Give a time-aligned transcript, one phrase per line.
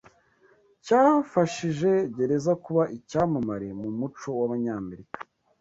[0.85, 5.17] cyafashije gereza kuba icyamamare mu muco w'Abanyamerika